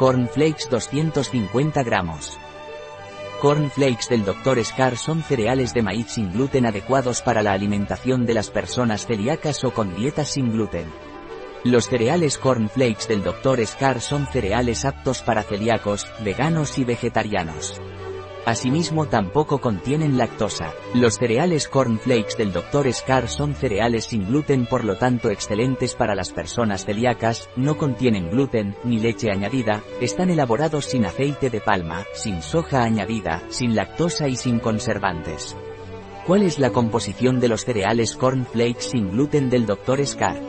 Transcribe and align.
Cornflakes 0.00 0.70
250 0.70 1.82
gramos. 1.82 2.38
Cornflakes 3.42 4.08
del 4.08 4.24
Dr. 4.24 4.64
Scar 4.64 4.96
son 4.96 5.22
cereales 5.22 5.74
de 5.74 5.82
maíz 5.82 6.12
sin 6.12 6.32
gluten 6.32 6.64
adecuados 6.64 7.20
para 7.20 7.42
la 7.42 7.52
alimentación 7.52 8.24
de 8.24 8.32
las 8.32 8.48
personas 8.48 9.04
celíacas 9.06 9.62
o 9.62 9.74
con 9.74 9.94
dietas 9.94 10.28
sin 10.30 10.52
gluten. 10.52 10.90
Los 11.64 11.88
cereales 11.88 12.38
cornflakes 12.38 13.08
del 13.08 13.22
Dr. 13.22 13.66
Scar 13.66 14.00
son 14.00 14.26
cereales 14.26 14.86
aptos 14.86 15.20
para 15.20 15.42
celíacos, 15.42 16.06
veganos 16.24 16.78
y 16.78 16.84
vegetarianos. 16.84 17.78
Asimismo 18.46 19.06
tampoco 19.06 19.60
contienen 19.60 20.16
lactosa. 20.16 20.72
Los 20.94 21.18
cereales 21.18 21.68
cornflakes 21.68 22.36
del 22.38 22.52
Dr. 22.52 22.90
Scar 22.92 23.28
son 23.28 23.54
cereales 23.54 24.06
sin 24.06 24.26
gluten 24.26 24.64
por 24.64 24.84
lo 24.84 24.96
tanto 24.96 25.30
excelentes 25.30 25.94
para 25.94 26.14
las 26.14 26.32
personas 26.32 26.86
celíacas, 26.86 27.50
no 27.56 27.76
contienen 27.76 28.30
gluten, 28.30 28.74
ni 28.82 28.98
leche 28.98 29.30
añadida, 29.30 29.82
están 30.00 30.30
elaborados 30.30 30.86
sin 30.86 31.04
aceite 31.04 31.50
de 31.50 31.60
palma, 31.60 32.04
sin 32.14 32.42
soja 32.42 32.82
añadida, 32.82 33.42
sin 33.50 33.76
lactosa 33.76 34.26
y 34.26 34.36
sin 34.36 34.58
conservantes. 34.58 35.54
¿Cuál 36.26 36.42
es 36.42 36.58
la 36.58 36.70
composición 36.70 37.40
de 37.40 37.48
los 37.48 37.64
cereales 37.64 38.16
cornflakes 38.16 38.82
sin 38.82 39.10
gluten 39.10 39.50
del 39.50 39.66
Dr. 39.66 40.04
Scar? 40.06 40.40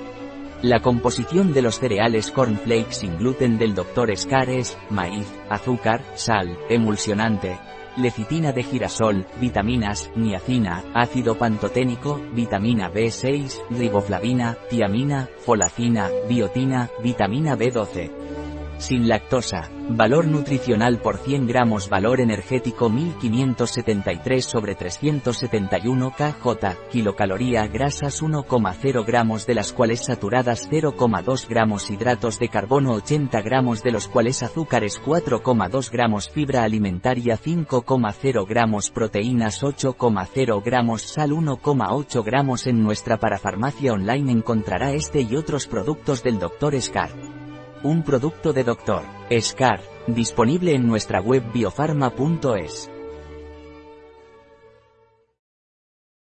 La 0.61 0.79
composición 0.79 1.53
de 1.53 1.63
los 1.63 1.79
cereales 1.79 2.31
cornflakes 2.31 2.93
sin 2.93 3.17
gluten 3.17 3.57
del 3.57 3.73
Dr. 3.73 4.15
Scar 4.15 4.49
es, 4.49 4.77
maíz, 4.91 5.27
azúcar, 5.49 6.03
sal, 6.13 6.55
emulsionante, 6.69 7.59
lecitina 7.97 8.51
de 8.51 8.63
girasol, 8.63 9.25
vitaminas, 9.39 10.09
niacina, 10.15 10.83
ácido 10.93 11.37
pantoténico, 11.37 12.19
vitamina 12.33 12.91
B6, 12.91 13.61
riboflavina, 13.69 14.57
tiamina, 14.69 15.27
folacina, 15.39 16.09
biotina, 16.27 16.89
vitamina 17.03 17.55
B12. 17.57 18.30
Sin 18.81 19.07
lactosa. 19.07 19.69
Valor 19.89 20.25
nutricional 20.25 20.97
por 20.97 21.17
100 21.17 21.45
gramos 21.45 21.87
Valor 21.87 22.19
energético 22.19 22.89
1573 22.89 24.43
sobre 24.43 24.73
371 24.73 26.11
kJ. 26.17 26.89
Kilocaloría 26.91 27.67
grasas 27.67 28.23
1,0 28.23 29.05
gramos 29.05 29.45
de 29.45 29.53
las 29.53 29.71
cuales 29.71 30.05
saturadas 30.05 30.67
0,2 30.67 31.47
gramos 31.47 31.91
Hidratos 31.91 32.39
de 32.39 32.49
carbono 32.49 32.93
80 32.93 33.39
gramos 33.41 33.83
de 33.83 33.91
los 33.91 34.07
cuales 34.07 34.41
azúcares 34.41 34.99
4,2 34.99 35.91
gramos 35.91 36.31
Fibra 36.31 36.63
alimentaria 36.63 37.37
5,0 37.37 38.47
gramos 38.47 38.89
Proteínas 38.89 39.61
8,0 39.61 40.63
gramos 40.65 41.03
Sal 41.03 41.29
1,8 41.29 42.23
gramos 42.25 42.65
En 42.65 42.81
nuestra 42.81 43.17
parafarmacia 43.17 43.93
online 43.93 44.31
encontrará 44.31 44.91
este 44.93 45.21
y 45.21 45.35
otros 45.35 45.67
productos 45.67 46.23
del 46.23 46.39
Dr. 46.39 46.81
Scar. 46.81 47.40
Un 47.83 48.03
producto 48.03 48.53
de 48.53 48.63
Dr. 48.63 49.01
Scar, 49.41 49.81
disponible 50.05 50.75
en 50.75 50.87
nuestra 50.87 51.19
web 51.19 51.43
biofarma.es. 51.51 52.91